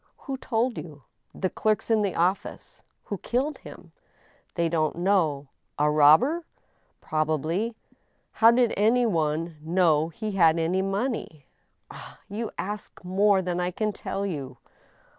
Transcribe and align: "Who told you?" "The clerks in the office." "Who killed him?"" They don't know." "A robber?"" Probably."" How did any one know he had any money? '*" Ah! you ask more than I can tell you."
"Who 0.25 0.35
told 0.37 0.79
you?" 0.79 1.03
"The 1.31 1.51
clerks 1.51 1.91
in 1.91 2.01
the 2.01 2.15
office." 2.15 2.81
"Who 3.03 3.19
killed 3.19 3.59
him?"" 3.59 3.91
They 4.55 4.67
don't 4.67 4.95
know." 4.95 5.49
"A 5.77 5.91
robber?"" 5.91 6.43
Probably."" 7.01 7.75
How 8.31 8.49
did 8.49 8.73
any 8.75 9.05
one 9.05 9.57
know 9.61 10.09
he 10.09 10.31
had 10.31 10.57
any 10.57 10.81
money? 10.81 11.45
'*" 11.63 11.77
Ah! 11.91 12.17
you 12.27 12.49
ask 12.57 13.03
more 13.05 13.43
than 13.43 13.59
I 13.59 13.69
can 13.69 13.93
tell 13.93 14.25
you." 14.25 14.57